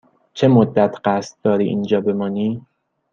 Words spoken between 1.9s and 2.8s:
بمانی؟